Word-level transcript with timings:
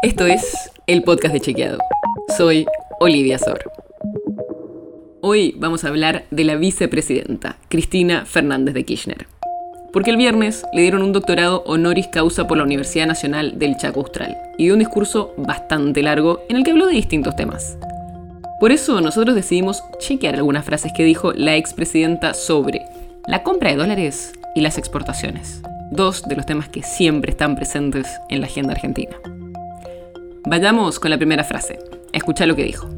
Esto 0.00 0.26
es 0.26 0.70
el 0.86 1.02
podcast 1.02 1.34
de 1.34 1.40
Chequeado. 1.40 1.78
Soy 2.36 2.66
Olivia 3.00 3.36
Sor. 3.36 3.58
Hoy 5.22 5.56
vamos 5.58 5.82
a 5.82 5.88
hablar 5.88 6.26
de 6.30 6.44
la 6.44 6.54
vicepresidenta, 6.54 7.56
Cristina 7.68 8.24
Fernández 8.24 8.74
de 8.74 8.84
Kirchner. 8.84 9.26
Porque 9.92 10.10
el 10.10 10.16
viernes 10.16 10.64
le 10.72 10.82
dieron 10.82 11.02
un 11.02 11.12
doctorado 11.12 11.64
honoris 11.66 12.06
causa 12.06 12.46
por 12.46 12.58
la 12.58 12.62
Universidad 12.62 13.08
Nacional 13.08 13.58
del 13.58 13.76
Chaco 13.76 13.98
Austral 13.98 14.38
y 14.56 14.66
dio 14.66 14.74
un 14.74 14.78
discurso 14.78 15.34
bastante 15.36 16.00
largo 16.00 16.42
en 16.48 16.58
el 16.58 16.62
que 16.62 16.70
habló 16.70 16.86
de 16.86 16.94
distintos 16.94 17.34
temas. 17.34 17.76
Por 18.60 18.70
eso 18.70 19.00
nosotros 19.00 19.34
decidimos 19.34 19.82
chequear 19.98 20.36
algunas 20.36 20.64
frases 20.64 20.92
que 20.96 21.02
dijo 21.02 21.32
la 21.32 21.56
expresidenta 21.56 22.34
sobre 22.34 22.82
la 23.26 23.42
compra 23.42 23.70
de 23.70 23.76
dólares 23.76 24.32
y 24.54 24.60
las 24.60 24.78
exportaciones, 24.78 25.60
dos 25.90 26.22
de 26.22 26.36
los 26.36 26.46
temas 26.46 26.68
que 26.68 26.84
siempre 26.84 27.32
están 27.32 27.56
presentes 27.56 28.06
en 28.28 28.40
la 28.40 28.46
agenda 28.46 28.74
argentina. 28.74 29.16
Vayamos 30.44 30.98
con 30.98 31.10
la 31.10 31.16
primera 31.16 31.44
frase. 31.44 31.78
Escucha 32.12 32.46
lo 32.46 32.56
que 32.56 32.64
dijo. 32.64 32.88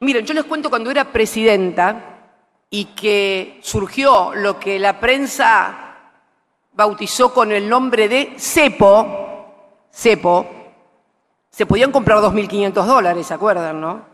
Miren, 0.00 0.26
yo 0.26 0.34
les 0.34 0.44
cuento 0.44 0.70
cuando 0.70 0.90
era 0.90 1.12
presidenta 1.12 2.32
y 2.70 2.86
que 2.86 3.60
surgió 3.62 4.34
lo 4.34 4.58
que 4.58 4.78
la 4.78 4.98
prensa 5.00 5.84
bautizó 6.72 7.32
con 7.32 7.52
el 7.52 7.68
nombre 7.68 8.08
de 8.08 8.34
cepo, 8.36 9.86
cepo, 9.92 10.46
se 11.50 11.66
podían 11.66 11.92
comprar 11.92 12.18
2.500 12.18 12.84
dólares, 12.84 13.26
¿se 13.28 13.34
acuerdan, 13.34 13.80
no? 13.80 14.04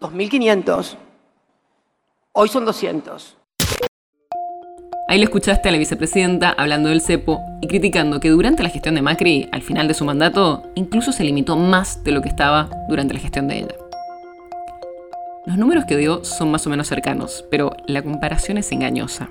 2.500. 0.00 0.96
Hoy 2.32 2.48
son 2.48 2.64
200. 2.64 3.36
Ahí 5.08 5.18
le 5.18 5.24
escuchaste 5.24 5.68
a 5.68 5.72
la 5.72 5.78
vicepresidenta 5.78 6.50
hablando 6.50 6.88
del 6.88 7.00
cepo 7.00 7.40
y 7.60 7.68
criticando 7.68 8.18
que 8.18 8.30
durante 8.30 8.64
la 8.64 8.70
gestión 8.70 8.96
de 8.96 9.02
Macri, 9.02 9.48
al 9.52 9.62
final 9.62 9.86
de 9.86 9.94
su 9.94 10.04
mandato, 10.04 10.64
incluso 10.74 11.12
se 11.12 11.22
limitó 11.22 11.56
más 11.56 12.02
de 12.02 12.10
lo 12.10 12.22
que 12.22 12.28
estaba 12.28 12.68
durante 12.88 13.14
la 13.14 13.20
gestión 13.20 13.46
de 13.46 13.58
ella. 13.58 13.74
Los 15.46 15.58
números 15.58 15.84
que 15.84 15.96
dio 15.96 16.24
son 16.24 16.50
más 16.50 16.66
o 16.66 16.70
menos 16.70 16.88
cercanos, 16.88 17.44
pero 17.52 17.70
la 17.86 18.02
comparación 18.02 18.58
es 18.58 18.72
engañosa. 18.72 19.28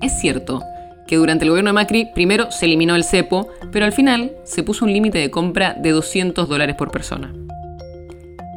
Es 0.00 0.20
cierto 0.20 0.62
que 1.08 1.16
durante 1.16 1.44
el 1.44 1.50
gobierno 1.50 1.70
de 1.70 1.74
Macri 1.74 2.04
primero 2.14 2.52
se 2.52 2.66
eliminó 2.66 2.94
el 2.94 3.02
cepo, 3.02 3.48
pero 3.72 3.86
al 3.86 3.92
final 3.92 4.30
se 4.44 4.62
puso 4.62 4.84
un 4.84 4.92
límite 4.92 5.18
de 5.18 5.32
compra 5.32 5.74
de 5.74 5.90
200 5.90 6.48
dólares 6.48 6.76
por 6.76 6.92
persona. 6.92 7.34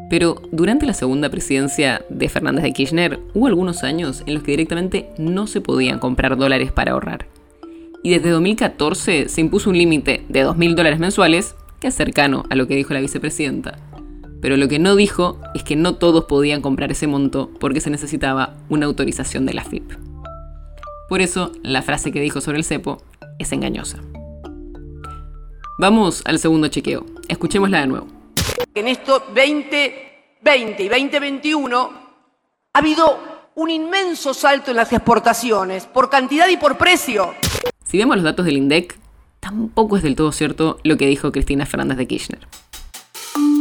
Pero 0.09 0.41
durante 0.51 0.85
la 0.85 0.93
segunda 0.93 1.29
presidencia 1.29 2.01
de 2.09 2.29
Fernández 2.29 2.63
de 2.63 2.73
Kirchner 2.73 3.19
hubo 3.33 3.47
algunos 3.47 3.83
años 3.83 4.23
en 4.25 4.35
los 4.35 4.43
que 4.43 4.51
directamente 4.51 5.09
no 5.17 5.47
se 5.47 5.61
podían 5.61 5.99
comprar 5.99 6.37
dólares 6.37 6.71
para 6.71 6.93
ahorrar. 6.93 7.27
Y 8.03 8.11
desde 8.11 8.29
2014 8.29 9.27
se 9.27 9.41
impuso 9.41 9.69
un 9.69 9.77
límite 9.77 10.23
de 10.29 10.45
2.000 10.45 10.75
dólares 10.75 10.99
mensuales, 10.99 11.55
que 11.81 11.87
es 11.87 11.95
cercano 11.95 12.45
a 12.49 12.55
lo 12.55 12.67
que 12.67 12.75
dijo 12.75 12.93
la 12.93 13.01
vicepresidenta. 13.01 13.77
Pero 14.41 14.55
lo 14.55 14.67
que 14.67 14.79
no 14.79 14.95
dijo 14.95 15.41
es 15.55 15.63
que 15.63 15.75
no 15.75 15.95
todos 15.95 16.25
podían 16.25 16.61
comprar 16.61 16.91
ese 16.91 17.07
monto 17.07 17.51
porque 17.59 17.81
se 17.81 17.89
necesitaba 17.89 18.55
una 18.69 18.85
autorización 18.85 19.45
de 19.45 19.53
la 19.53 19.63
FIP. 19.63 19.91
Por 21.09 21.21
eso, 21.21 21.51
la 21.63 21.81
frase 21.81 22.11
que 22.11 22.21
dijo 22.21 22.39
sobre 22.39 22.57
el 22.57 22.63
cepo 22.63 23.01
es 23.39 23.51
engañosa. 23.51 23.99
Vamos 25.79 26.21
al 26.25 26.39
segundo 26.39 26.67
chequeo. 26.67 27.05
Escuchémosla 27.29 27.81
de 27.81 27.87
nuevo. 27.87 28.16
En 28.75 28.87
esto 28.87 29.19
2020 29.19 30.83
y 30.83 30.89
2021 30.89 31.91
ha 32.73 32.79
habido 32.79 33.19
un 33.55 33.69
inmenso 33.71 34.33
salto 34.33 34.71
en 34.71 34.77
las 34.77 34.93
exportaciones, 34.93 35.85
por 35.85 36.09
cantidad 36.09 36.47
y 36.47 36.57
por 36.57 36.77
precio. 36.77 37.33
Si 37.83 37.97
vemos 37.97 38.17
los 38.17 38.25
datos 38.25 38.45
del 38.45 38.57
INDEC, 38.57 38.99
tampoco 39.39 39.97
es 39.97 40.03
del 40.03 40.15
todo 40.15 40.31
cierto 40.31 40.79
lo 40.83 40.97
que 40.97 41.07
dijo 41.07 41.31
Cristina 41.31 41.65
Fernández 41.65 41.97
de 41.97 42.07
Kirchner. 42.07 42.47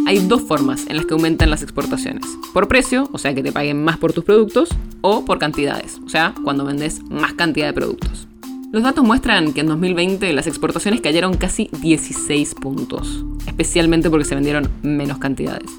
Hay 0.07 0.19
dos 0.19 0.43
formas 0.43 0.87
en 0.89 0.97
las 0.97 1.07
que 1.07 1.15
aumentan 1.15 1.51
las 1.51 1.63
exportaciones. 1.63 2.25
Por 2.53 2.69
precio, 2.69 3.09
o 3.13 3.19
sea 3.19 3.35
que 3.35 3.43
te 3.43 3.53
paguen 3.53 3.83
más 3.83 3.97
por 3.97 4.13
tus 4.13 4.25
productos, 4.25 4.69
o 5.01 5.25
por 5.25 5.39
cantidades, 5.39 5.99
o 6.05 6.09
sea, 6.09 6.35
cuando 6.45 6.65
vendes 6.65 7.03
más 7.05 7.33
cantidad 7.33 7.67
de 7.67 7.73
productos. 7.73 8.29
Los 8.73 8.83
datos 8.83 9.05
muestran 9.05 9.53
que 9.53 9.61
en 9.61 9.69
2020 9.69 10.33
las 10.33 10.49
exportaciones 10.49 11.01
cayeron 11.01 11.37
casi 11.37 11.71
16 11.81 12.57
puntos, 12.57 13.25
especialmente 13.47 14.11
porque 14.11 14.25
se 14.25 14.35
vendieron 14.35 14.69
menos 14.83 15.19
cantidades. 15.19 15.71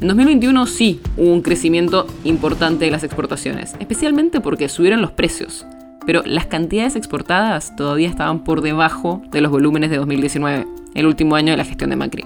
En 0.00 0.08
2021 0.08 0.66
sí 0.66 1.00
hubo 1.18 1.32
un 1.32 1.42
crecimiento 1.42 2.06
importante 2.24 2.86
de 2.86 2.90
las 2.90 3.04
exportaciones, 3.04 3.74
especialmente 3.78 4.40
porque 4.40 4.70
subieron 4.70 5.02
los 5.02 5.10
precios, 5.10 5.66
pero 6.06 6.22
las 6.24 6.46
cantidades 6.46 6.96
exportadas 6.96 7.76
todavía 7.76 8.08
estaban 8.08 8.42
por 8.42 8.62
debajo 8.62 9.22
de 9.30 9.42
los 9.42 9.50
volúmenes 9.50 9.90
de 9.90 9.98
2019, 9.98 10.66
el 10.94 11.06
último 11.06 11.36
año 11.36 11.50
de 11.50 11.58
la 11.58 11.64
gestión 11.64 11.90
de 11.90 11.96
Macri. 11.96 12.24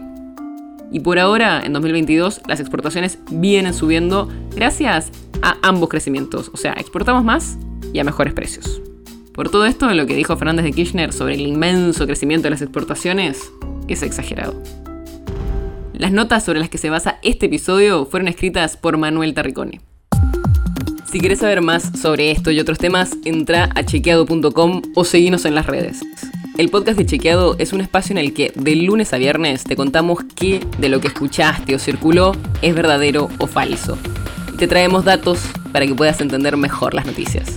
Y 0.92 1.00
por 1.00 1.18
ahora, 1.18 1.62
en 1.64 1.72
2022, 1.72 2.42
las 2.46 2.60
exportaciones 2.60 3.18
vienen 3.30 3.74
subiendo 3.74 4.28
gracias 4.54 5.10
a 5.42 5.56
ambos 5.62 5.88
crecimientos, 5.88 6.50
o 6.54 6.56
sea, 6.56 6.72
exportamos 6.72 7.24
más 7.24 7.58
y 7.92 7.98
a 7.98 8.04
mejores 8.04 8.32
precios. 8.32 8.80
Por 9.40 9.48
todo 9.48 9.64
esto, 9.64 9.88
lo 9.94 10.04
que 10.04 10.14
dijo 10.14 10.36
Fernández 10.36 10.66
de 10.66 10.72
Kirchner 10.72 11.14
sobre 11.14 11.32
el 11.32 11.40
inmenso 11.40 12.04
crecimiento 12.04 12.44
de 12.44 12.50
las 12.50 12.60
exportaciones 12.60 13.50
es 13.88 14.02
exagerado. 14.02 14.62
Las 15.94 16.12
notas 16.12 16.44
sobre 16.44 16.60
las 16.60 16.68
que 16.68 16.76
se 16.76 16.90
basa 16.90 17.18
este 17.22 17.46
episodio 17.46 18.04
fueron 18.04 18.28
escritas 18.28 18.76
por 18.76 18.98
Manuel 18.98 19.32
Tarricone. 19.32 19.80
Si 21.10 21.20
quieres 21.20 21.38
saber 21.38 21.62
más 21.62 21.90
sobre 21.98 22.32
esto 22.32 22.50
y 22.50 22.60
otros 22.60 22.76
temas, 22.76 23.16
entra 23.24 23.70
a 23.74 23.82
chequeado.com 23.82 24.82
o 24.94 25.04
seguinos 25.06 25.46
en 25.46 25.54
las 25.54 25.64
redes. 25.64 26.02
El 26.58 26.68
podcast 26.68 26.98
de 26.98 27.06
Chequeado 27.06 27.56
es 27.58 27.72
un 27.72 27.80
espacio 27.80 28.12
en 28.12 28.18
el 28.18 28.34
que 28.34 28.52
de 28.54 28.76
lunes 28.76 29.14
a 29.14 29.16
viernes 29.16 29.64
te 29.64 29.74
contamos 29.74 30.18
qué 30.36 30.60
de 30.78 30.90
lo 30.90 31.00
que 31.00 31.08
escuchaste 31.08 31.74
o 31.74 31.78
circuló 31.78 32.36
es 32.60 32.74
verdadero 32.74 33.30
o 33.38 33.46
falso. 33.46 33.96
te 34.58 34.68
traemos 34.68 35.06
datos 35.06 35.40
para 35.72 35.86
que 35.86 35.94
puedas 35.94 36.20
entender 36.20 36.58
mejor 36.58 36.92
las 36.92 37.06
noticias. 37.06 37.56